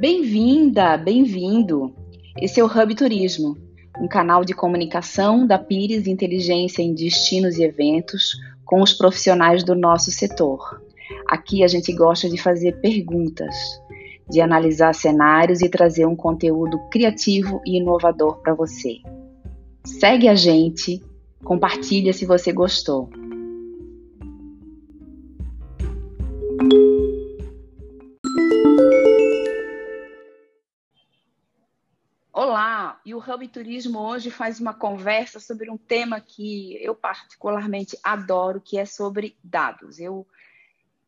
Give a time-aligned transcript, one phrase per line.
[0.00, 1.92] Bem-vinda, bem-vindo.
[2.40, 3.56] Esse é o Hub Turismo,
[4.00, 9.74] um canal de comunicação da Pires Inteligência em Destinos e Eventos com os profissionais do
[9.74, 10.80] nosso setor.
[11.26, 13.56] Aqui a gente gosta de fazer perguntas,
[14.30, 18.98] de analisar cenários e trazer um conteúdo criativo e inovador para você.
[19.84, 21.02] Segue a gente,
[21.42, 23.10] compartilha se você gostou.
[33.18, 38.78] O Hub Turismo hoje faz uma conversa sobre um tema que eu particularmente adoro, que
[38.78, 39.98] é sobre dados.
[39.98, 40.26] Eu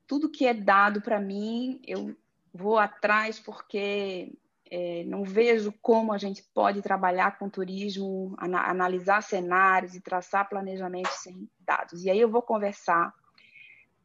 [0.09, 2.17] tudo que é dado para mim, eu
[2.53, 4.33] vou atrás porque
[4.69, 10.49] é, não vejo como a gente pode trabalhar com turismo, ana analisar cenários e traçar
[10.49, 12.05] planejamentos sem dados.
[12.05, 13.15] E aí eu vou conversar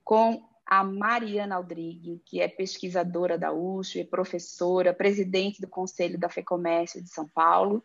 [0.03, 7.01] com a Mariana Aldrigue, que é pesquisadora da USP, professora, presidente do Conselho da FEComércio
[7.01, 7.83] de São Paulo.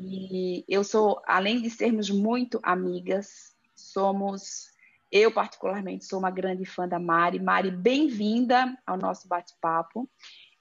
[0.00, 4.70] E eu sou, além de sermos muito amigas, somos,
[5.10, 7.40] eu particularmente sou uma grande fã da Mari.
[7.40, 10.08] Mari, bem-vinda ao nosso bate-papo.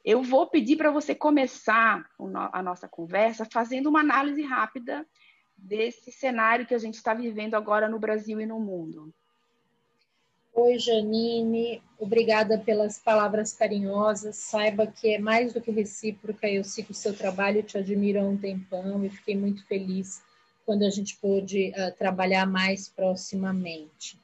[0.03, 2.03] Eu vou pedir para você começar
[2.51, 5.05] a nossa conversa fazendo uma análise rápida
[5.55, 9.13] desse cenário que a gente está vivendo agora no Brasil e no mundo.
[10.59, 14.37] Oi, Janine, obrigada pelas palavras carinhosas.
[14.37, 16.49] Saiba que é mais do que recíproca.
[16.49, 20.19] Eu sigo o seu trabalho, te admiro há um tempão e fiquei muito feliz
[20.65, 24.17] quando a gente pôde uh, trabalhar mais proximamente.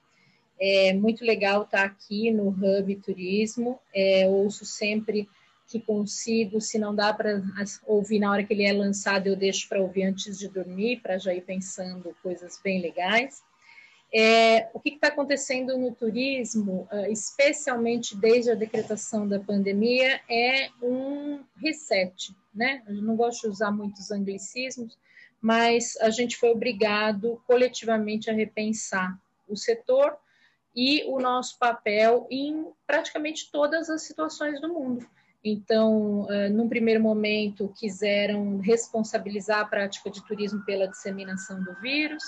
[0.60, 3.80] É muito legal estar aqui no Hub Turismo.
[3.94, 5.30] É, ouço sempre
[5.68, 7.44] que consigo, se não dá para
[7.86, 11.20] ouvir na hora que ele é lançado, eu deixo para ouvir antes de dormir, para
[11.20, 13.44] já ir pensando coisas bem legais.
[14.16, 20.70] É, o que está acontecendo no turismo, ah, especialmente desde a decretação da pandemia, é
[20.84, 22.84] um reset, né?
[22.88, 24.96] Eu não gosto de usar muitos anglicismos,
[25.42, 30.16] mas a gente foi obrigado coletivamente a repensar o setor
[30.76, 35.08] e o nosso papel em praticamente todas as situações do mundo.
[35.44, 42.24] Então, uh, num primeiro momento, quiseram responsabilizar a prática de turismo pela disseminação do vírus,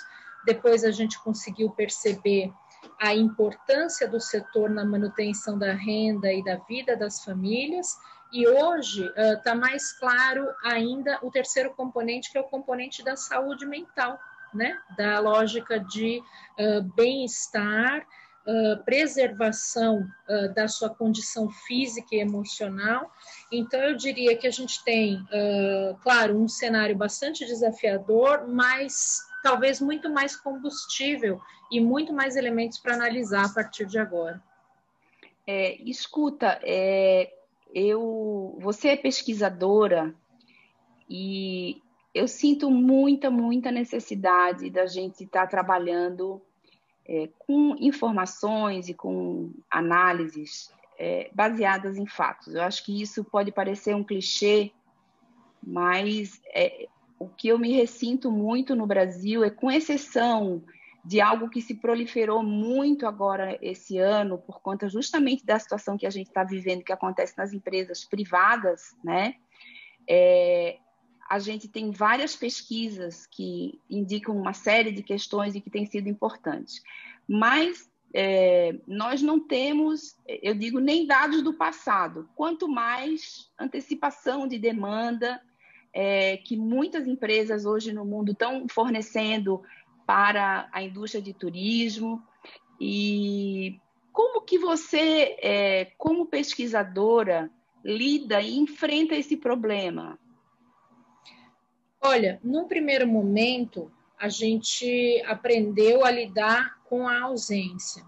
[0.45, 2.53] depois a gente conseguiu perceber
[2.99, 7.97] a importância do setor na manutenção da renda e da vida das famílias.
[8.31, 13.15] E hoje está uh, mais claro ainda o terceiro componente, que é o componente da
[13.15, 14.19] saúde mental,
[14.53, 14.77] né?
[14.97, 16.21] da lógica de
[16.59, 18.05] uh, bem-estar,
[18.47, 20.07] uh, preservação
[20.55, 23.11] da sua condição física e emocional.
[23.51, 25.23] Então, eu diria que a gente tem,
[26.01, 31.39] claro, um cenário bastante desafiador, mas talvez muito mais combustível
[31.71, 34.41] e muito mais elementos para analisar a partir de agora.
[35.45, 37.31] É, escuta, é,
[37.73, 40.15] eu, você é pesquisadora
[41.07, 41.79] e
[42.13, 46.41] eu sinto muita, muita necessidade da gente estar tá trabalhando
[47.07, 52.55] é, com informações e com análises é, baseadas em fatos.
[52.55, 54.71] Eu acho que isso pode parecer um clichê,
[55.61, 56.87] mas é,
[57.19, 60.63] o que eu me ressinto muito no Brasil é, com exceção
[61.03, 66.07] de algo que se proliferou muito agora esse ano, por conta justamente da situação que
[66.07, 69.35] a gente está vivendo, que acontece nas empresas privadas, né?
[70.09, 70.79] É,
[71.27, 76.07] a gente tem várias pesquisas que indicam uma série de questões e que têm sido
[76.07, 76.83] importantes.
[77.27, 84.59] Mas é, nós não temos, eu digo, nem dados do passado, quanto mais antecipação de
[84.59, 85.41] demanda
[85.91, 89.63] é, que muitas empresas hoje no mundo estão fornecendo
[90.05, 92.21] para a indústria de turismo.
[92.79, 93.79] E
[94.11, 97.49] como que você, é, como pesquisadora,
[97.83, 100.19] lida e enfrenta esse problema?
[102.07, 108.05] Olha, num primeiro momento, a gente aprendeu a lidar com a ausência.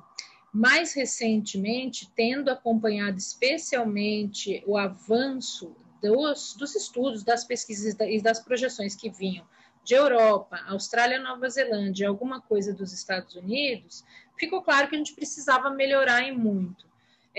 [0.53, 8.95] Mais recentemente, tendo acompanhado especialmente o avanço dos, dos estudos, das pesquisas e das projeções
[8.95, 9.47] que vinham
[9.83, 14.05] de Europa, Austrália, Nova Zelândia, alguma coisa dos Estados Unidos,
[14.37, 16.86] ficou claro que a gente precisava melhorar em muito.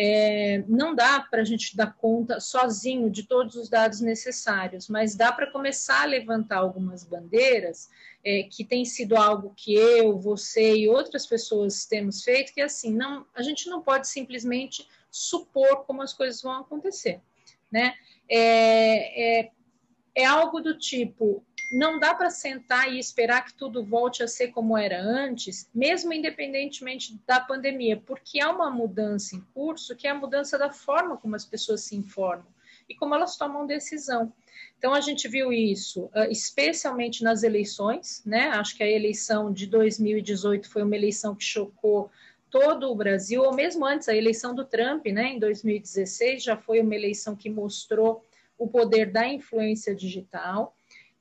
[0.01, 5.17] É, não dá para a gente dar conta sozinho de todos os dados necessários, mas
[5.17, 7.91] dá para começar a levantar algumas bandeiras,
[8.25, 12.65] é, que tem sido algo que eu, você e outras pessoas temos feito, que é
[12.65, 17.21] assim, não, a gente não pode simplesmente supor como as coisas vão acontecer,
[17.73, 17.95] né?
[18.29, 19.51] é, é,
[20.15, 24.49] é algo do tipo: não dá para sentar e esperar que tudo volte a ser
[24.49, 30.11] como era antes, mesmo independentemente da pandemia, porque há uma mudança em curso, que é
[30.11, 32.47] a mudança da forma como as pessoas se informam.
[32.89, 34.33] e como elas tomam decisão.
[34.79, 38.49] Então, a gente viu isso uh, especialmente nas eleições, né?
[38.49, 42.11] Acho que a eleição de 2018 foi uma eleição que chocou
[42.51, 46.81] todo o Brasil, ou mesmo antes, a eleição do Trump, né, em 2016, já foi
[46.81, 48.25] uma eleição que mostrou
[48.57, 50.75] o poder da influência digital.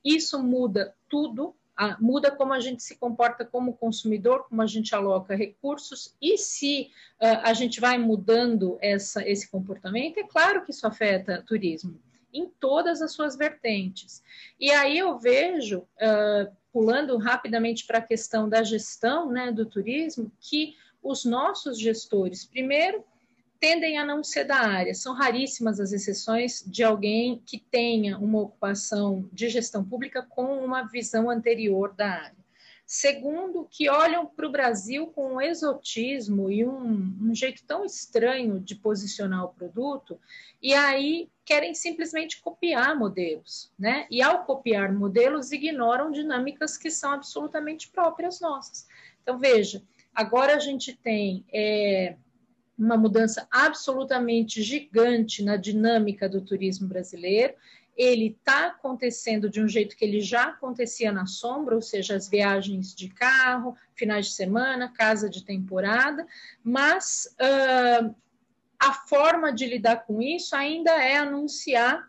[0.08, 1.54] Isso muda tudo,
[2.00, 6.90] muda como a gente se comporta como consumidor, como a gente aloca recursos, e se
[7.22, 12.00] uh, a gente vai mudando essa, esse comportamento, é claro que isso afeta turismo,
[12.34, 14.24] em todas as suas vertentes.
[14.58, 20.32] E aí eu vejo, uh, pulando rapidamente para a questão da gestão né, do turismo,
[20.40, 20.74] que
[21.04, 23.04] os nossos gestores, primeiro,
[23.60, 24.94] tendem a não ser da área.
[24.94, 30.84] São raríssimas as exceções de alguém que tenha uma ocupação de gestão pública com uma
[30.84, 32.48] visão anterior da área.
[32.90, 38.62] Segundo, que olham para o Brasil com um exotismo e um, um, jeito tão estranho
[38.62, 40.18] de posicionar o produto,
[40.62, 44.08] e aí querem simplesmente copiar modelos, né?
[44.10, 48.88] E ao copiar modelos, ignoram dinâmicas que são absolutamente próprias nossas.
[49.22, 49.84] Então, veja,
[50.16, 51.44] agora a gente tem.
[51.52, 52.16] É,
[52.78, 57.54] uma mudança absolutamente gigante na dinâmica do turismo brasileiro.
[57.96, 62.30] Ele está acontecendo de um jeito que ele já acontecia na sombra, ou seja, as
[62.30, 66.28] viagens de carro, finais de semana, casa de temporada,
[66.64, 68.16] mas uh,
[68.80, 72.08] a forma de lidar com isso ainda é anunciar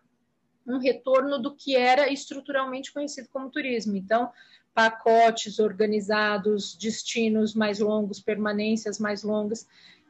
[0.66, 3.96] um retorno do que era estruturalmente conhecido como turismo.
[3.96, 4.30] Então,
[4.74, 9.66] pacotes organizados, destinos mais longos, permanências mais longas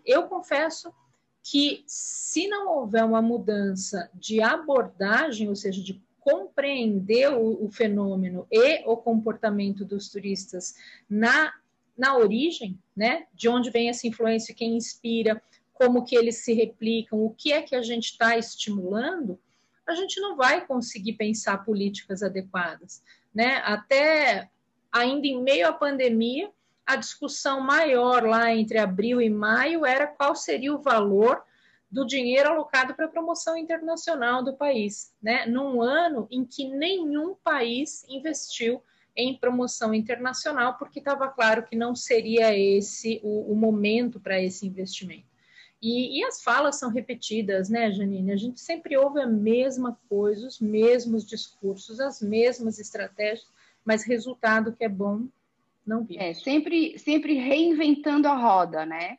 [0.08, 0.92] eu confesso
[1.42, 8.46] que se não houver uma mudança de abordagem, ou seja, de compreender o, o fenômeno
[8.50, 10.74] e o comportamento dos turistas
[11.08, 11.52] na,
[11.96, 15.40] na origem, né, de onde vem essa influência, quem inspira,
[15.72, 19.38] como que eles se replicam, o que é que a gente está estimulando,
[19.86, 23.02] a gente não vai conseguir pensar políticas adequadas,
[23.34, 23.62] né?
[23.64, 24.50] Até
[24.92, 26.50] ainda em meio à pandemia,
[26.88, 31.44] a discussão maior lá entre abril e maio era qual seria o valor
[31.90, 35.44] do dinheiro alocado para a promoção internacional do país, né?
[35.44, 38.82] Num ano em que nenhum país investiu
[39.14, 44.66] em promoção internacional, porque estava claro que não seria esse o, o momento para esse
[44.66, 45.28] investimento.
[45.82, 48.32] E, e, as falas são repetidas, né, Janine?
[48.32, 53.46] A gente sempre ouve a mesma coisa, os mesmos discursos, as mesmas estratégias,
[53.84, 55.28] mas resultado que é bom
[55.88, 56.06] não.
[56.16, 59.18] É, sempre, sempre reinventando a roda, né?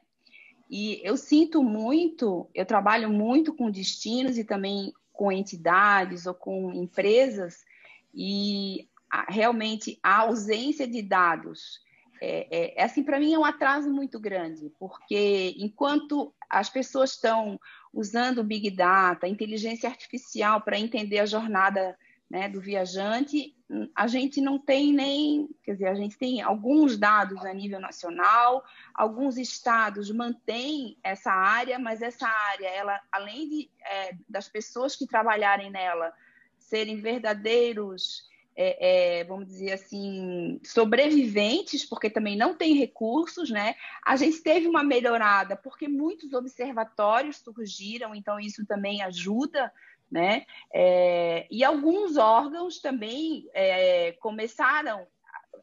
[0.69, 6.71] E eu sinto muito, eu trabalho muito com destinos e também com entidades ou com
[6.71, 7.65] empresas,
[8.13, 8.87] e
[9.27, 11.81] realmente a ausência de dados.
[12.21, 17.11] É, é, é assim, para mim é um atraso muito grande, porque enquanto as pessoas
[17.11, 17.59] estão
[17.91, 21.97] usando Big Data, inteligência artificial para entender a jornada
[22.29, 23.55] né, do viajante,
[23.95, 28.63] a gente não tem nem, quer dizer, a gente tem alguns dados a nível nacional,
[28.93, 35.07] alguns estados mantêm essa área, mas essa área, ela, além de, é, das pessoas que
[35.07, 36.13] trabalharem nela
[36.57, 43.75] serem verdadeiros, é, é, vamos dizer assim, sobreviventes, porque também não tem recursos, né?
[44.05, 49.71] A gente teve uma melhorada, porque muitos observatórios surgiram, então isso também ajuda
[50.11, 50.45] né?
[50.73, 55.07] É, e alguns órgãos também é, começaram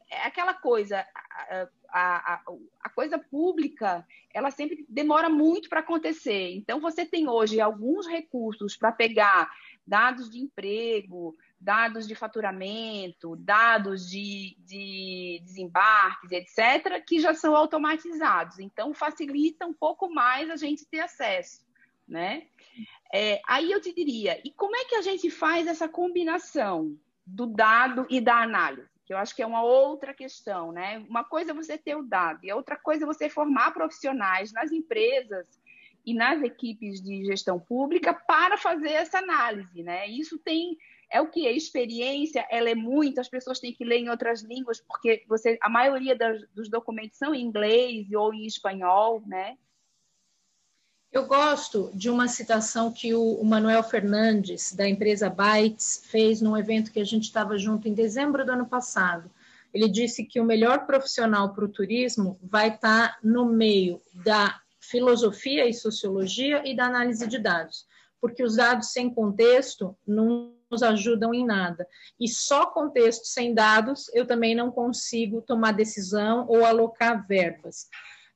[0.09, 1.05] é aquela coisa
[1.89, 2.41] a, a,
[2.81, 6.53] a, coisa pública ela sempre demora muito para acontecer.
[6.55, 9.51] Então você tem hoje alguns recursos para pegar
[9.85, 18.59] dados de emprego dados de faturamento dados de, de desembarques etc que já são automatizados.
[18.59, 21.66] Então facilita um pouco mais a gente ter acesso
[22.07, 22.47] né
[23.13, 27.45] é, aí eu te diria, e como é que a gente faz essa combinação do
[27.45, 28.89] dado e da análise?
[29.05, 30.99] Que eu acho que é uma outra questão, né?
[31.09, 34.71] Uma coisa é você ter o dado, e outra coisa é você formar profissionais nas
[34.71, 35.47] empresas
[36.05, 40.07] e nas equipes de gestão pública para fazer essa análise, né?
[40.07, 40.77] Isso tem
[41.09, 44.43] é o que a experiência, ela é muito, as pessoas têm que ler em outras
[44.43, 49.57] línguas porque você a maioria das, dos documentos são em inglês ou em espanhol, né?
[51.17, 56.91] Eu gosto de uma citação que o, Manuel Fernandes, da empresa Bytes, fez num evento
[56.91, 59.27] que a gente estava junto em dezembro do ano passado.
[59.73, 64.61] Ele disse que o melhor profissional para o turismo vai estar tá no meio da
[64.79, 67.87] filosofia e sociologia e da análise de dados,
[68.21, 71.87] porque os dados sem contexto não nos ajudam em nada.
[72.19, 77.87] E só contexto sem dados eu também não consigo tomar decisão ou alocar verbas.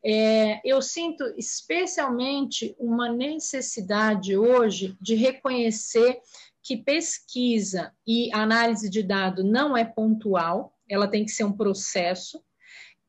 [0.04, 6.20] É, eu sinto especialmente uma necessidade hoje de reconhecer
[6.64, 12.44] que pesquisa e análise de dado não é pontual, ela tem que ser um processo,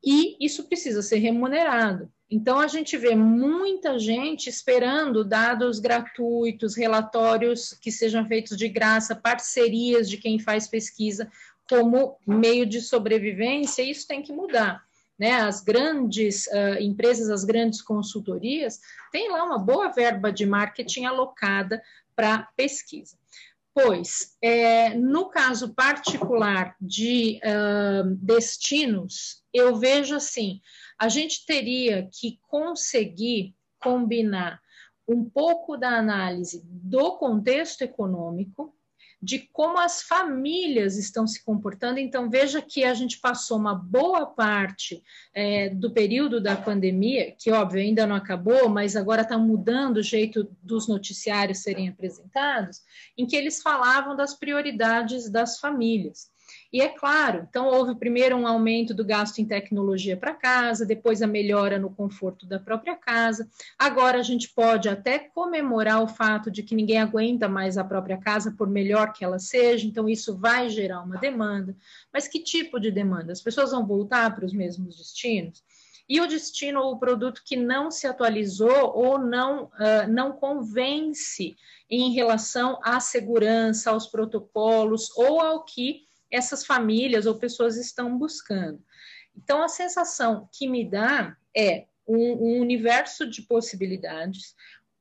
[0.05, 2.11] e isso precisa ser remunerado.
[2.31, 9.15] Então, a gente vê muita gente esperando dados gratuitos, relatórios que sejam feitos de graça,
[9.15, 11.31] parcerias de quem faz pesquisa
[11.69, 14.83] como meio de sobrevivência, e isso tem que mudar.
[15.19, 15.33] Né?
[15.33, 21.83] As grandes uh, empresas, as grandes consultorias, têm lá uma boa verba de marketing alocada
[22.17, 23.17] para pesquisa.
[23.75, 30.61] Pois, é, no caso particular de uh, destinos, eu vejo assim:
[30.99, 34.61] a gente teria que conseguir combinar
[35.09, 38.75] um pouco da análise do contexto econômico,
[39.23, 42.01] de como as famílias estão se comportando.
[42.01, 45.01] Então, veja que a gente passou uma boa parte
[45.33, 50.03] é, do período da pandemia, que óbvio ainda não acabou, mas agora está mudando o
[50.03, 52.81] jeito dos noticiários serem apresentados,
[53.17, 56.33] em que eles falavam das prioridades das famílias.
[56.73, 61.21] E é claro, então houve primeiro um aumento do gasto em tecnologia para casa, depois
[61.21, 63.47] a melhora no conforto da própria casa.
[63.79, 68.17] Agora a gente pode até comemorar o fato de que ninguém aguenta mais a própria
[68.17, 71.77] casa, por melhor que ela seja, então isso vai gerar uma demanda.
[72.11, 73.33] Mas que tipo de demanda?
[73.33, 75.63] As pessoas vão voltar para os mesmos destinos?
[76.09, 81.57] e o destino ou o produto que não se atualizou ou não, uh, não convence
[81.89, 88.83] em relação à segurança, aos protocolos ou ao que essas famílias ou pessoas estão buscando.
[89.37, 94.55] Então, a sensação que me dá é um, um universo de possibilidades,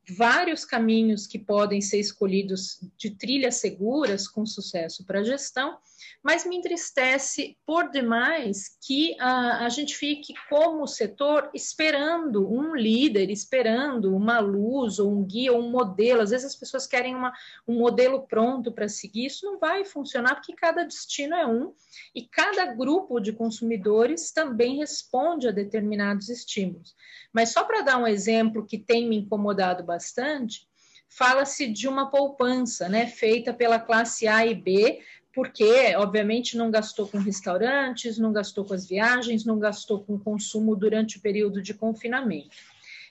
[0.10, 5.78] vários caminhos que podem ser escolhidos de trilhas seguras com sucesso para a gestão,
[6.24, 13.30] mas me entristece por demais que a, a gente fique como setor esperando um líder,
[13.30, 16.22] esperando uma luz ou um guia ou um modelo.
[16.22, 17.32] Às vezes as pessoas querem uma,
[17.68, 21.74] um modelo pronto para seguir, isso não vai funcionar porque cada destino é um
[22.16, 26.96] e cada grupo de consumidores também responde a determinados estímulos.
[27.34, 30.66] Mas só para dar um exemplo que tem me incomodado bastante,
[31.10, 35.02] fala-se de uma poupança, né, feita pela classe A e B
[35.34, 40.76] porque, obviamente, não gastou com restaurantes, não gastou com as viagens, não gastou com consumo
[40.76, 42.50] durante o período de confinamento.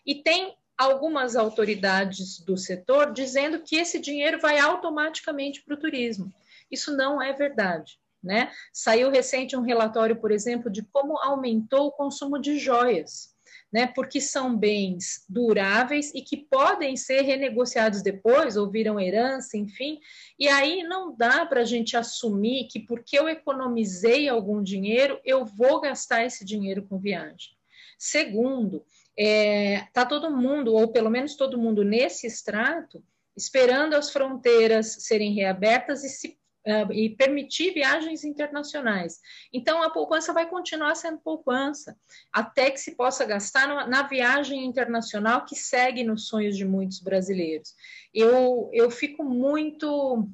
[0.04, 6.30] E tem algumas autoridades do setor dizendo que esse dinheiro vai automaticamente para o turismo.
[6.70, 7.98] Isso não é verdade.
[8.22, 8.52] Né?
[8.70, 13.34] Saiu recente um relatório, por exemplo, de como aumentou o consumo de joias
[13.72, 20.00] né, porque são bens duráveis e que podem ser renegociados depois, ou viram herança, enfim,
[20.38, 25.44] e aí não dá para a gente assumir que porque eu economizei algum dinheiro, eu
[25.44, 27.52] vou gastar esse dinheiro com viagem.
[27.98, 28.84] Segundo,
[29.16, 33.04] está é, todo mundo, ou pelo menos todo mundo nesse extrato,
[33.36, 39.20] esperando as fronteiras serem reabertas e se uh, e permitir viagens internacionais.
[39.52, 41.96] Então, a poupança vai continuar sendo poupança,
[42.32, 47.00] até que se possa gastar na, na viagem internacional que segue nos sonhos de muitos
[47.00, 47.74] brasileiros.
[48.12, 50.28] Eu, eu fico muito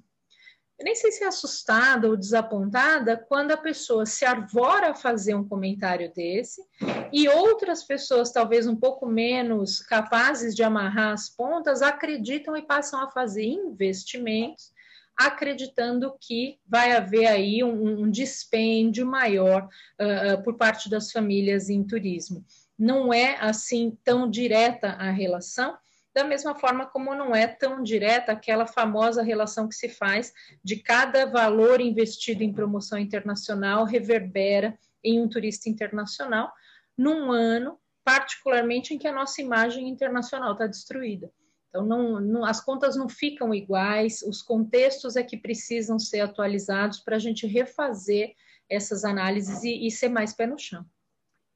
[0.79, 5.35] eu nem sei se é assustada ou desapontada quando a pessoa se arvora a fazer
[5.35, 6.63] um comentário desse
[7.11, 13.01] e outras pessoas, talvez um pouco menos capazes de amarrar as pontas, acreditam e passam
[13.01, 14.76] a fazer investimentos
[15.17, 19.69] acreditando que vai haver aí um, um dispêndio maior
[20.01, 22.45] uh, por parte das famílias em turismo.
[22.79, 25.77] Não é assim tão direta a relação,
[26.15, 30.33] da mesma forma como não é tão direta aquela famosa relação que se faz
[30.65, 36.51] de cada valor investido em promoção internacional reverbera em um turista internacional
[36.97, 41.31] num ano, particularmente em que a nossa imagem internacional está destruída.
[41.69, 47.01] Então, não, não, as contas não ficam iguais, os contextos é que precisam ser atualizados
[47.01, 48.35] para a gente refazer
[48.69, 50.85] essas análises e, e, ser mais pé no chão.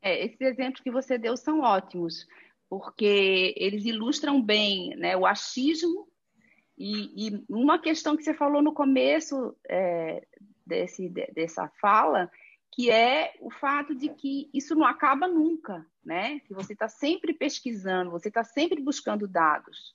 [0.03, 2.27] É, esses exemplos que você deu são ótimos,
[2.69, 6.09] porque eles ilustram bem né, o achismo
[6.79, 10.27] e, e, uma questão que você falou no começo é,
[10.65, 12.31] desse, dessa fala,
[12.73, 16.41] que é o fato de que isso não acaba nunca, né?
[16.41, 19.95] Que você está sempre pesquisando, você está sempre buscando dados.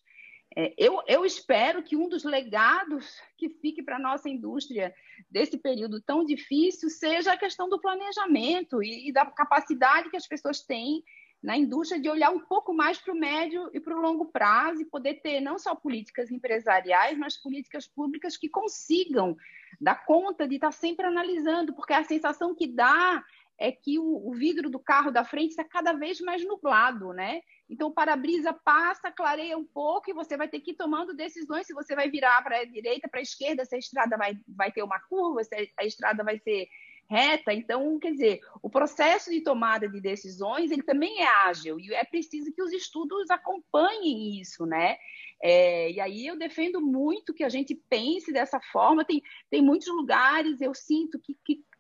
[0.55, 4.95] É, eu, eu espero que um dos legados que fique para a nossa indústria
[5.29, 10.25] desse período tão difícil seja a questão do planejamento e, e da capacidade que as
[10.25, 11.03] pessoas têm
[11.43, 14.81] na indústria de olhar um pouco mais para o médio e para o longo prazo
[14.81, 19.37] e poder ter não só políticas empresariais, mas políticas públicas que consigam
[19.79, 23.23] dar conta de estar sempre analisando, porque a sensação que dá
[23.57, 27.41] é que o, o vidro do carro da frente está cada vez mais nublado, né?
[27.69, 31.65] Então, o para-brisa passa, clareia um pouco e você vai ter que ir tomando decisões
[31.65, 34.71] se você vai virar para a direita, para a esquerda, se a estrada vai, vai
[34.71, 36.67] ter uma curva, se a estrada vai ser
[37.09, 37.53] reta.
[37.53, 42.03] Então, quer dizer, o processo de tomada de decisões ele também é ágil e é
[42.03, 44.97] preciso que os estudos acompanhem isso, né?
[45.41, 49.05] É, e aí eu defendo muito que a gente pense dessa forma.
[49.05, 51.35] Tem, tem muitos lugares, eu sinto que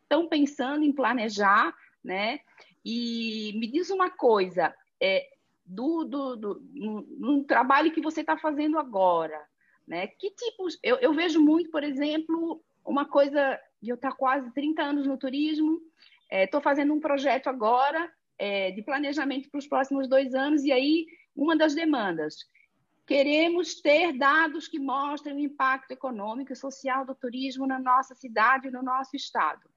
[0.05, 2.39] estão pensando em planejar, né?
[2.83, 5.27] E me diz uma coisa, é,
[5.65, 9.41] do, do, do no, no trabalho que você está fazendo agora,
[9.87, 10.07] né?
[10.07, 10.77] Que tipos?
[10.83, 13.59] Eu, eu vejo muito, por exemplo, uma coisa
[13.89, 15.79] eu estar quase 30 anos no turismo,
[16.31, 20.71] estou é, fazendo um projeto agora é, de planejamento para os próximos dois anos, e
[20.71, 22.35] aí uma das demandas.
[23.05, 28.67] Queremos ter dados que mostrem o impacto econômico e social do turismo na nossa cidade
[28.67, 29.69] e no nosso estado.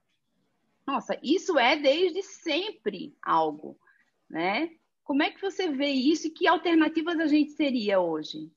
[0.89, 3.79] Nossa, isso é desde sempre algo,
[4.27, 4.71] né?
[5.05, 8.51] Como é que você vê isso e que alternativas a gente seria hoje?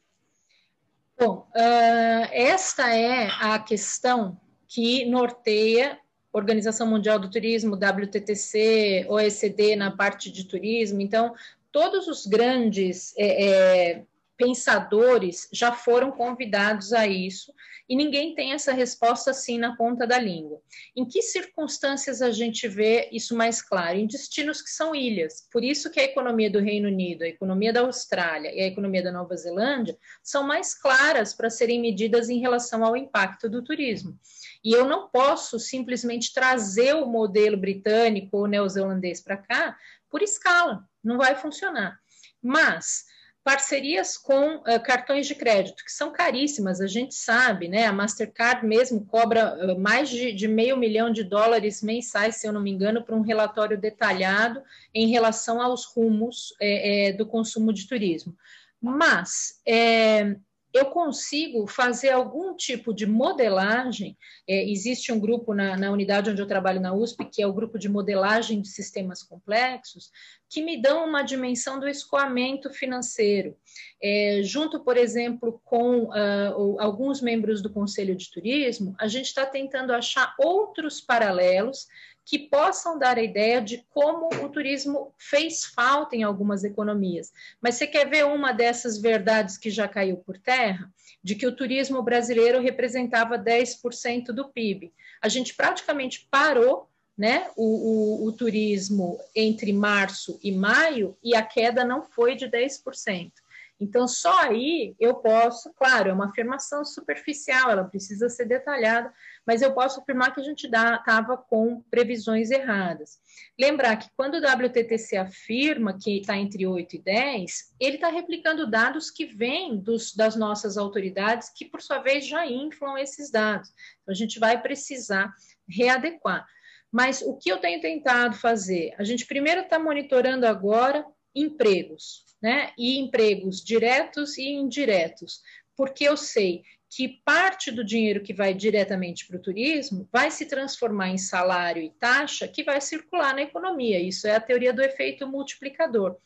[1.20, 6.00] Bom, uh, esta é a questão que norteia
[6.32, 11.02] Organização Mundial do Turismo, WTTC, OECD na parte de turismo.
[11.02, 11.36] Então,
[11.70, 14.06] todos os grandes é, é,
[14.38, 17.54] pensadores já foram convidados a isso
[17.92, 20.62] e ninguém tem essa resposta assim na ponta da língua.
[20.96, 23.98] Em que circunstâncias a gente vê isso mais claro?
[23.98, 25.46] Em destinos que são ilhas.
[25.52, 29.04] Por isso que a economia do Reino Unido, a economia da Austrália e a economia
[29.04, 34.18] da Nova Zelândia são mais claras para serem medidas em relação ao impacto do turismo.
[34.64, 39.78] E eu não posso simplesmente trazer o modelo britânico ou neozelandês para cá
[40.10, 42.00] por escala, não vai funcionar.
[42.42, 43.04] Mas
[43.44, 47.86] parcerias com uh, cartões de crédito, que são caríssimas, a gente sabe, né?
[47.86, 52.54] A Mastercard mesmo cobra uh, mais de, de, meio milhão de dólares mensais, se eu
[52.54, 54.62] não me engano, para um relatório detalhado
[54.94, 58.36] em relação aos rumos é, é, do consumo de turismo.
[58.80, 60.36] Mas é,
[60.74, 64.18] eu consigo fazer algum tipo de modelagem.
[64.48, 67.54] É, existe um grupo na, na, unidade onde eu trabalho na USP, que é o
[67.54, 70.10] grupo de modelagem de sistemas complexos,
[70.50, 73.56] que me dão uma dimensão do escoamento financeiro.
[74.02, 79.46] É, junto, por exemplo, com uh, alguns membros do Conselho de Turismo, a gente está
[79.46, 81.88] tentando achar outros paralelos
[82.32, 87.34] que possam dar a ideia de como o turismo fez falta em algumas economias.
[87.60, 90.90] Mas você quer ver uma dessas verdades que já caiu por terra?
[91.22, 94.94] De que o turismo brasileiro representava 10% do PIB.
[95.22, 101.44] A gente praticamente parou né, o, o, o turismo entre março e maio e a
[101.44, 103.30] queda não foi de 10%.
[103.78, 109.12] Então, só aí eu posso, claro, é uma afirmação superficial, ela precisa ser detalhada,
[109.46, 113.20] mas eu posso afirmar que a gente estava com previsões erradas.
[113.60, 118.70] Lembrar que quando o WTTC afirma que está entre 8 e 10, ele está replicando
[118.70, 119.84] dados que vêm
[120.16, 123.70] das nossas autoridades, que por sua vez já inflam esses dados.
[124.02, 125.34] Então, a gente vai precisar
[125.68, 126.46] readequar.
[126.92, 128.94] Mas o que eu tenho tentado fazer?
[128.98, 132.74] A gente primeiro está monitorando agora empregos, né?
[132.78, 135.42] E empregos diretos e indiretos,
[135.76, 140.46] porque eu sei que parte do dinheiro que vai diretamente para o turismo vai se
[140.46, 143.98] transformar em salário e taxa que vai circular na economia.
[143.98, 146.18] Isso é a teoria do efeito multiplicador.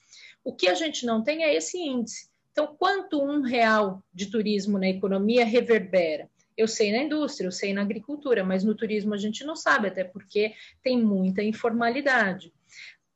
[0.43, 2.27] O que a gente não tem é esse índice.
[2.51, 6.27] Então, quanto um real de turismo na economia reverbera?
[6.57, 9.89] Eu sei na indústria, eu sei na agricultura, mas no turismo a gente não sabe,
[9.89, 12.51] até porque tem muita informalidade.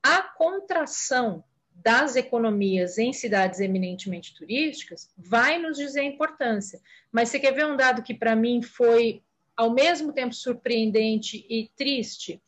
[0.04, 1.44] A contração
[1.82, 6.80] das economias em cidades eminentemente turísticas vai nos dizer a importância.
[7.12, 9.22] Mas você quer ver um dado que para mim foi
[9.56, 12.42] ao mesmo tempo surpreendente e triste?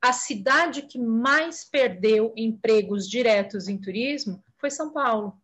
[0.00, 5.34] A cidade que mais perdeu empregos diretos em turismo foi São Paulo,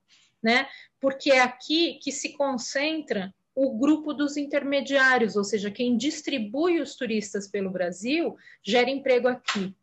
[0.43, 0.69] né?
[1.01, 6.95] Porque é aqui que se concentra o grupo dos intermediários, ou seja, quem distribui os
[6.95, 9.75] turistas pelo Brasil gera emprego aqui.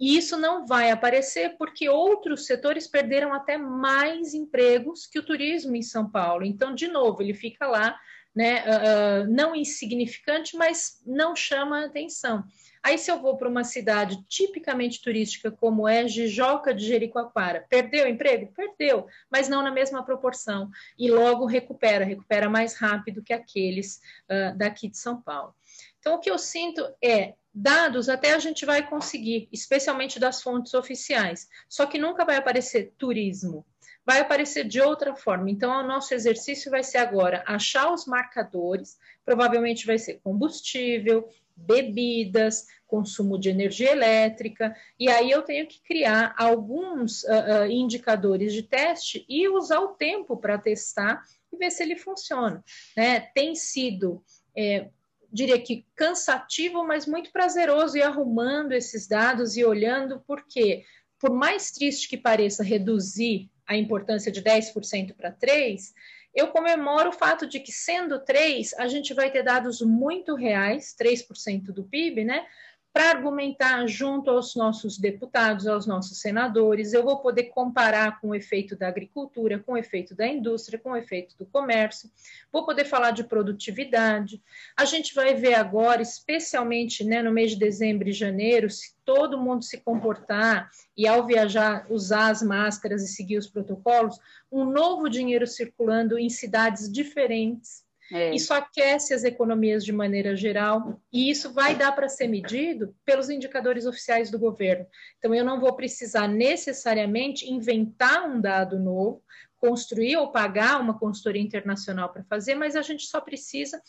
[0.00, 5.76] E isso não vai aparecer porque outros setores perderam até mais empregos que o turismo
[5.76, 6.42] em São Paulo.
[6.42, 7.94] Então, de novo, ele fica lá,
[8.34, 12.42] né, uh, não insignificante, mas não chama atenção.
[12.82, 18.08] Aí, se eu vou para uma cidade tipicamente turística, como é Jijoca de Jericoacoara, perdeu
[18.08, 18.50] emprego?
[18.56, 20.70] Perdeu, mas não na mesma proporção.
[20.98, 25.54] E logo recupera, recupera mais rápido que aqueles uh, daqui de São Paulo.
[25.98, 30.72] Então, o que eu sinto é Dados até a gente vai conseguir, especialmente das fontes
[30.74, 33.66] oficiais, só que nunca vai aparecer turismo,
[34.06, 35.50] vai aparecer de outra forma.
[35.50, 42.66] Então, o nosso exercício vai ser agora achar os marcadores, provavelmente vai ser combustível, bebidas,
[42.86, 48.62] consumo de energia elétrica, e aí eu tenho que criar alguns uh, uh, indicadores de
[48.62, 52.64] teste e usar o tempo para testar e ver se ele funciona.
[52.96, 53.20] Né?
[53.34, 54.22] Tem sido,
[54.56, 54.88] é,
[55.32, 60.84] diria que cansativo, mas muito prazeroso ir arrumando esses dados e olhando, porque,
[61.18, 65.92] por mais triste que pareça reduzir a importância de 10% para 3%,
[66.34, 70.94] eu comemoro o fato de que, sendo 3, a gente vai ter dados muito reais,
[70.98, 72.46] 3% do PIB, né?
[72.92, 76.92] Para argumentar junto aos nossos deputados, aos nossos senadores.
[76.92, 80.90] Eu vou poder comparar com o efeito da agricultura, com o efeito da indústria, com
[80.90, 82.10] o efeito do comércio.
[82.52, 84.42] Vou poder falar de produtividade.
[84.76, 89.38] A gente vai ver agora, especialmente né, no mês de dezembro e janeiro, se todo
[89.38, 94.18] mundo se comportar e ao viajar usar as máscaras e seguir os protocolos,
[94.50, 98.34] um novo dinheiro circulando em cidades diferentes é.
[98.34, 103.30] Isso aquece as economias de maneira geral e isso vai dar para ser medido pelos
[103.30, 104.86] indicadores oficiais do governo.
[105.18, 109.22] Então, eu não vou precisar necessariamente inventar um dado novo,
[109.58, 113.80] construir ou pagar uma consultoria internacional para fazer, mas a gente só precisa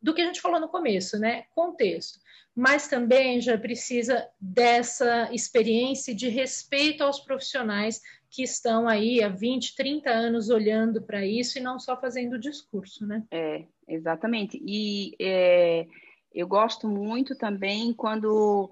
[0.00, 1.44] do que a gente falou no começo, né?
[1.50, 2.18] Contexto.
[2.54, 9.74] Mas também já precisa dessa experiência de respeito aos profissionais que estão aí há 20,
[9.74, 13.24] 30 anos olhando para isso e não só fazendo discurso, né?
[13.30, 14.62] É, exatamente.
[14.64, 15.86] E é,
[16.32, 18.70] eu gosto muito também quando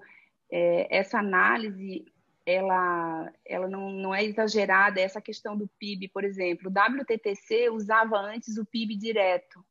[0.49, 2.05] é, essa análise
[2.45, 6.69] ela, ela não, não é exagerada, essa questão do PIB, por exemplo.
[6.69, 9.63] O WTTC usava antes o PIB direto,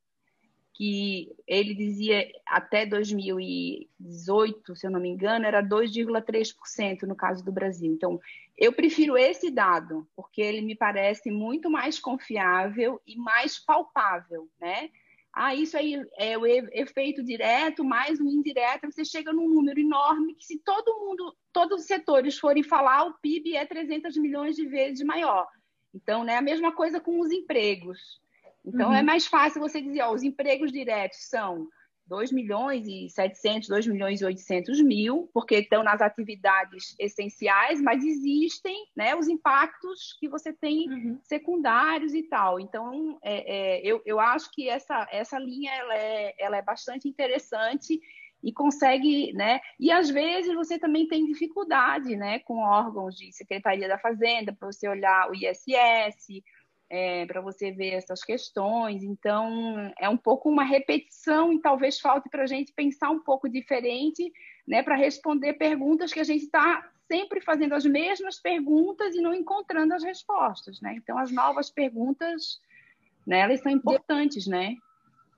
[0.79, 7.51] que ele dizia até 2018, se eu não me engano, era 2,3% no caso do
[7.51, 7.93] Brasil.
[7.93, 8.21] Então,
[8.57, 14.89] eu prefiro esse dado, porque ele me parece muito mais confiável e mais palpável, né?
[15.33, 20.37] Ah, isso aí é o efeito direto mais o indireto, você chega num número enorme
[20.37, 24.65] que se todo mundo, todos os setores forem falar, o PIB é 300 milhões de
[24.65, 25.49] vezes maior.
[25.93, 28.21] Então, né, a mesma coisa com os empregos.
[28.69, 28.97] Então, é uhum.
[28.97, 31.67] é mais fácil você dizer, ó, os empregos diretos são
[32.09, 38.03] 2 milhões e 700, 2 milhões e 800 mil, porque estão nas atividades essenciais, mas
[38.03, 41.19] existem né, os impactos que você tem uhum.
[41.23, 42.59] secundários e tal.
[42.59, 47.07] Então, é, é, eu, eu acho que essa, essa linha ela é, ela é bastante
[47.07, 48.01] interessante
[48.43, 49.61] e consegue, né?
[49.81, 54.71] E às vezes você também tem dificuldade, né, com órgãos de Secretaria da Fazenda, para
[54.71, 56.43] você olhar o ISS,
[56.91, 59.03] é, para você ver essas questões.
[59.03, 63.49] Então, é um pouco uma repetição e talvez falte para a gente pensar um pouco
[63.49, 64.33] diferente
[64.67, 69.35] né, para responder perguntas que a gente está sempre fazendo as mesmas perguntas e não
[69.35, 70.81] encontrando as respostas.
[70.81, 70.95] Né?
[70.97, 72.61] Então, as novas perguntas,
[73.27, 74.77] né, elas são importantes, né?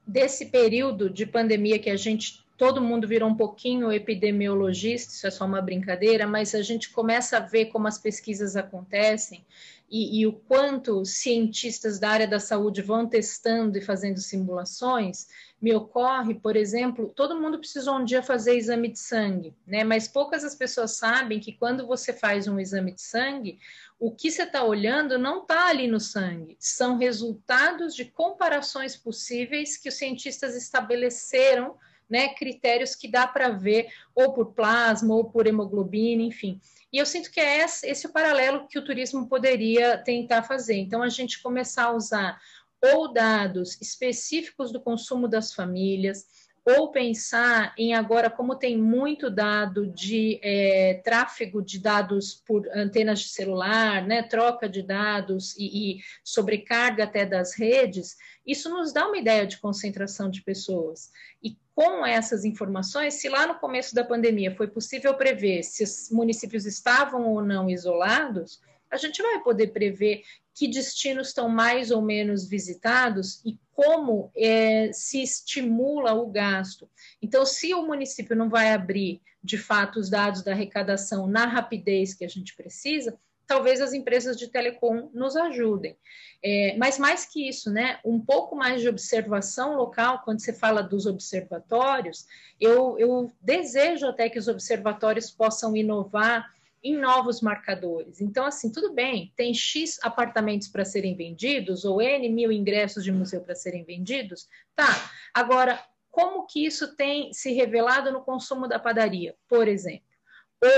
[0.07, 5.31] Desse período de pandemia que a gente todo mundo virou um pouquinho epidemiologista, isso é
[5.31, 9.47] só uma brincadeira, mas a gente começa a ver como as pesquisas acontecem
[9.91, 15.27] e, e, o quanto cientistas da área da saúde vão testando e fazendo simulações,
[15.61, 19.83] me ocorre, por exemplo, todo mundo precisou um dia fazer exame de sangue, né?
[19.83, 23.59] Mas poucas as pessoas sabem que quando você faz um exame de sangue,
[23.99, 29.77] o que você está olhando não está ali no sangue, são resultados de comparações possíveis
[29.77, 31.77] que os cientistas estabeleceram,
[32.11, 32.29] né?
[32.35, 36.61] Critérios que dá para ver ou por plasma ou por hemoglobina, enfim.
[36.93, 40.77] E eu sinto que é esse o paralelo que o turismo poderia tentar fazer.
[40.77, 42.41] Então, a gente começar a usar
[42.83, 46.27] ou dados específicos do consumo das famílias,
[46.65, 53.21] ou pensar em agora como tem muito dado de é, tráfego de dados por antenas
[53.21, 59.07] de celular, né, troca de dados e, e, sobrecarga até das redes, isso nos dá
[59.07, 61.11] uma ideia de concentração de pessoas.
[61.43, 66.11] E com essas informações, se lá no começo da pandemia foi possível prever se os
[66.11, 70.23] municípios estavam ou não isolados, a gente vai poder prever
[70.55, 76.89] que destinos estão mais ou menos visitados e como é, se estimula o gasto.
[77.23, 82.13] Então, se o município não vai abrir, de fato, os dados da arrecadação na rapidez
[82.13, 85.97] que a gente precisa, talvez as empresas de telecom nos ajudem.
[86.43, 90.83] É, mas mais que isso, né, um pouco mais de observação local, quando você fala
[90.83, 92.27] dos observatórios,
[92.61, 96.49] eu, eu desejo até que os observatórios possam inovar
[96.83, 98.21] em novos marcadores.
[98.21, 103.13] Então, assim, tudo bem, tem X apartamentos para serem vendidos, ou N mil ingressos de
[103.13, 104.89] museu para serem vendidos, tá.
[105.35, 110.09] Agora, como que isso tem se revelado no consumo da padaria, por exemplo?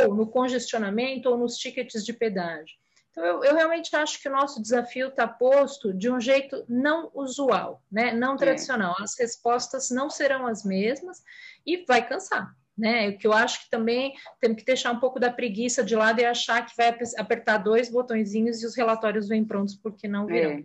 [0.04, 2.76] Ou no congestionamento ou nos tickets de pedágio?
[3.10, 7.10] Então, eu, eu realmente acho que o nosso desafio está posto de um jeito não
[7.14, 8.12] usual, né?
[8.12, 8.36] não é.
[8.38, 8.94] tradicional.
[8.98, 11.22] As respostas não serão as mesmas
[11.64, 12.54] e vai cansar.
[12.76, 13.10] Né?
[13.10, 16.20] O que eu acho que também temos que deixar um pouco da preguiça de lado
[16.20, 20.64] e achar que vai apertar dois botõezinhos e os relatórios vêm prontos, porque não virão.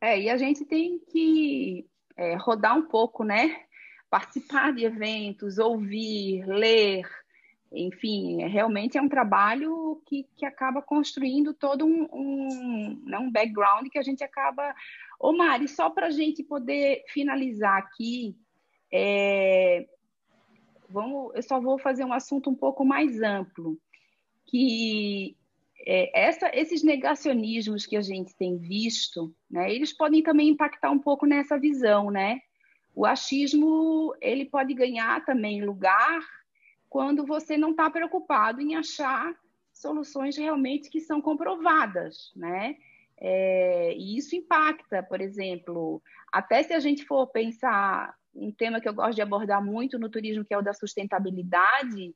[0.00, 1.86] É, é e a gente tem que
[2.16, 3.60] é, rodar um pouco, né?
[4.08, 7.04] Participar de eventos, ouvir, ler,
[7.72, 13.30] enfim, é, realmente é um trabalho que, que acaba construindo todo um, um, né, um
[13.30, 14.74] background que a gente acaba.
[15.18, 18.36] Ô, Mari, só para a gente poder finalizar aqui,
[18.92, 19.86] é,
[20.88, 23.78] vamos, eu só vou fazer um assunto um pouco mais amplo,
[24.46, 25.36] que
[25.86, 30.98] é, essa, esses negacionismos que a gente tem visto, né, eles podem também impactar um
[30.98, 32.40] pouco nessa visão, né?
[32.94, 36.20] O achismo ele pode ganhar também lugar
[36.88, 39.34] quando você não está preocupado em achar
[39.70, 42.76] soluções realmente que são comprovadas, né?
[43.18, 48.88] É, e isso impacta, por exemplo, até se a gente for pensar um tema que
[48.88, 52.14] eu gosto de abordar muito no turismo, que é o da sustentabilidade,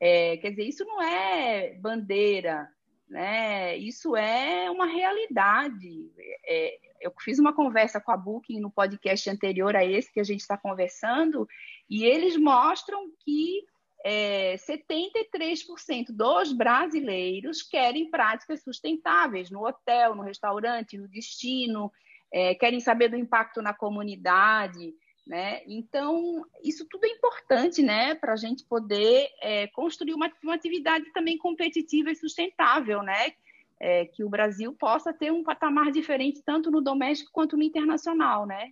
[0.00, 2.68] é, quer dizer, isso não é bandeira,
[3.08, 3.76] né?
[3.76, 6.10] Isso é uma realidade.
[6.44, 10.24] É, eu fiz uma conversa com a Booking no podcast anterior a esse que a
[10.24, 11.48] gente está conversando,
[11.88, 13.64] e eles mostram que
[14.04, 21.90] é, 73% dos brasileiros querem práticas sustentáveis no hotel, no restaurante, no destino,
[22.32, 24.94] é, querem saber do impacto na comunidade.
[25.26, 25.62] Né?
[25.66, 31.12] Então, isso tudo é importante né, para a gente poder é, construir uma, uma, atividade
[31.12, 33.32] também competitiva e sustentável, né?
[33.78, 38.46] É, que o Brasil possa ter um patamar diferente tanto no doméstico quanto no internacional,
[38.46, 38.70] né?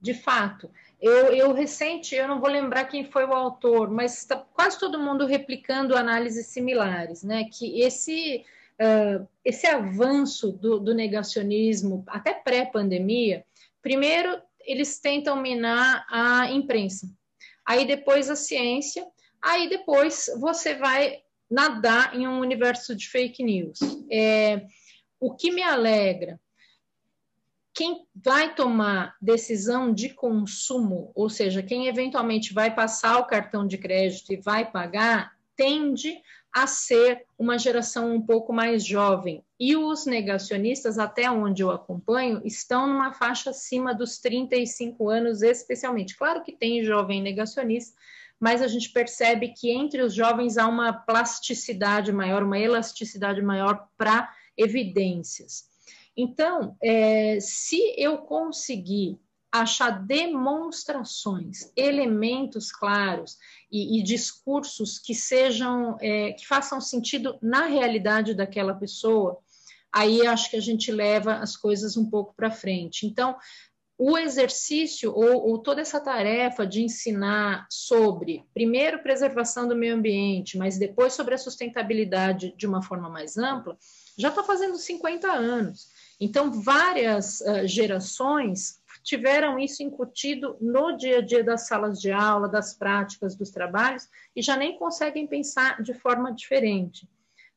[0.00, 0.68] De fato,
[1.00, 4.98] eu, eu recente, eu não vou lembrar quem foi o autor, mas está quase todo
[4.98, 7.44] mundo replicando análises similares, né?
[7.44, 13.44] Que esse uh, esse avanço do, do negacionismo até pré-pandemia,
[13.80, 17.08] primeiro eles tentam minar a imprensa,
[17.66, 19.06] aí depois a ciência,
[19.42, 21.18] aí depois você vai
[21.50, 23.78] nadar em um universo de fake news.
[24.10, 24.66] É,
[25.20, 26.40] o que me alegra
[27.74, 33.76] quem vai tomar decisão de consumo, ou seja, quem eventualmente vai passar o cartão de
[33.76, 36.22] crédito e vai pagar, tende
[36.54, 39.44] a ser uma geração um pouco mais jovem.
[39.58, 46.16] E os negacionistas, até onde eu acompanho, estão numa faixa acima dos 35 anos, especialmente.
[46.16, 47.98] Claro que tem jovem negacionista,
[48.38, 53.88] mas a gente percebe que entre os jovens há uma plasticidade maior, uma elasticidade maior
[53.98, 55.64] para evidências.
[56.16, 59.18] Então, é, se eu conseguir
[59.60, 63.38] achar demonstrações, elementos claros
[63.70, 69.38] e, e discursos que sejam, é, que façam sentido na realidade daquela pessoa,
[69.92, 73.06] aí acho que a gente leva as coisas um pouco para frente.
[73.06, 73.36] Então,
[73.96, 80.58] o exercício ou, ou, toda essa tarefa de ensinar sobre, primeiro, preservação do meio ambiente,
[80.58, 83.78] mas depois sobre a sustentabilidade de uma forma mais ampla,
[84.18, 85.86] já está fazendo 50 anos.
[86.20, 92.48] Então, várias uh, gerações tiveram isso incutido no dia a dia das salas de aula,
[92.48, 97.06] das práticas, dos trabalhos, e já nem conseguem pensar de forma diferente.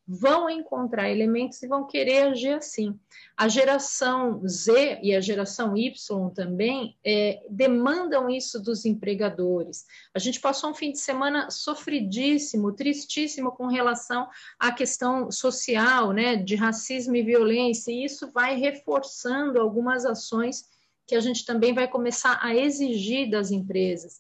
[0.10, 2.98] Vão encontrar elementos e vão querer agir assim.
[3.36, 9.86] A geração Z e a geração Y também é, demandam isso dos empregadores.
[10.14, 16.38] A gente passou um fim de semana sofridíssimo, tristíssimo com relação à questão social, né,
[16.38, 20.77] de racismo e violência, e isso vai reforçando algumas ações
[21.08, 24.20] que a gente também vai começar a exigir das empresas.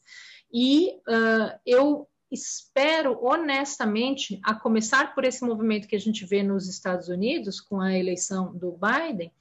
[0.52, 6.67] E uh, eu espero honestamente, a começar por esse movimento que a gente vê nos
[6.67, 9.32] Estados Unidos com a eleição do Biden,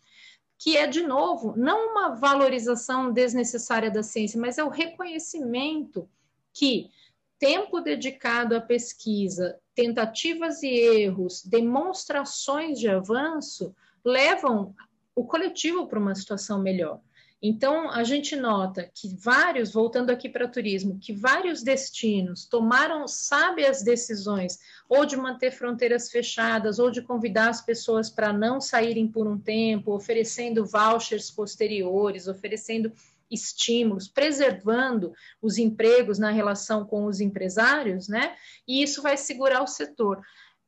[0.59, 6.09] que é de novo não uma valorização desnecessária da ciência, mas é o reconhecimento
[6.53, 6.91] que
[7.39, 14.75] tempo dedicado à pesquisa, tentativas e erros, demonstrações de avanço levam
[15.15, 17.01] o coletivo para uma situação melhor.
[17.43, 23.83] Então, a gente nota que vários, voltando aqui para turismo, que vários destinos tomaram sábias
[23.83, 29.27] decisões, ou de manter fronteiras fechadas, ou de convidar as pessoas para não saírem por
[29.27, 32.91] um tempo, oferecendo vouchers posteriores, oferecendo
[33.31, 38.35] estímulos, preservando os empregos na relação com os empresários, né?
[38.67, 40.23] E isso vai segurar o setor.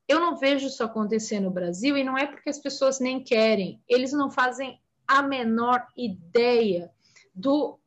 [0.06, 3.82] Eu não vejo isso acontecer no Brasil e não é porque as pessoas nem querem,
[3.88, 6.90] eles não fazem a menor ideia
[7.34, 7.78] do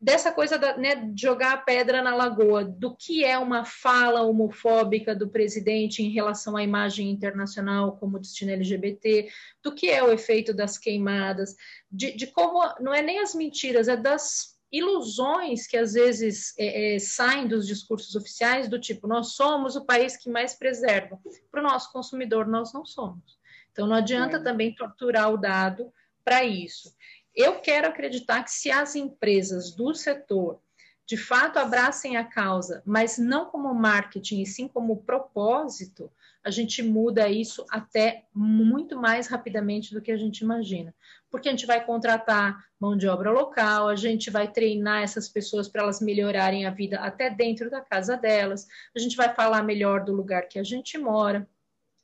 [0.00, 4.22] dessa coisa da, né, de jogar a pedra na lagoa, do que é uma fala
[4.22, 9.28] homofóbica do presidente em relação à imagem internacional como destino LGBT,
[9.62, 11.54] do que é o efeito das queimadas,
[11.92, 16.94] de, de como não é nem as mentiras, é das ilusões que às vezes é,
[16.94, 21.18] é, saem dos discursos oficiais, do tipo, nós somos o país que mais preserva.
[21.50, 23.38] Para o nosso consumidor, nós não somos.
[23.72, 24.42] Então, não adianta é.
[24.42, 25.92] também torturar o dado
[26.30, 26.94] para isso.
[27.34, 30.60] Eu quero acreditar que se as empresas do setor
[31.04, 36.08] de fato abracem a causa, mas não como marketing, e sim como propósito,
[36.44, 40.94] a gente muda isso até muito mais rapidamente do que a gente imagina.
[41.28, 45.68] Porque a gente vai contratar mão de obra local, a gente vai treinar essas pessoas
[45.68, 50.04] para elas melhorarem a vida até dentro da casa delas, a gente vai falar melhor
[50.04, 51.48] do lugar que a gente mora,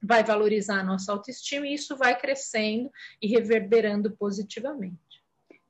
[0.03, 5.07] vai valorizar a nossa autoestima e isso vai crescendo e reverberando positivamente.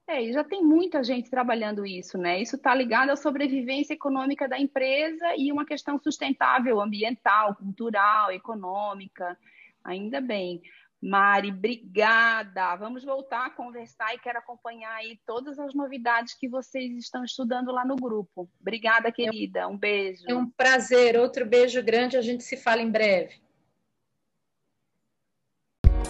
[0.09, 2.41] É, e já tem muita gente trabalhando isso, né?
[2.41, 9.37] Isso está ligado à sobrevivência econômica da empresa e uma questão sustentável, ambiental, cultural, econômica.
[9.83, 10.63] Ainda bem.
[11.03, 12.77] Mari, obrigada.
[12.77, 17.73] Vamos voltar a conversar e quero acompanhar aí todas as novidades que vocês estão estudando
[17.73, 18.49] lá no grupo.
[18.61, 19.67] Obrigada, querida.
[19.67, 20.23] Um beijo.
[20.29, 21.19] É um prazer.
[21.19, 22.17] Outro beijo grande.
[22.17, 23.35] A gente se fala em breve.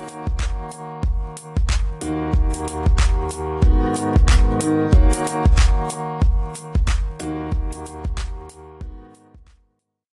[0.08, 0.30] Thank
[6.20, 6.35] you.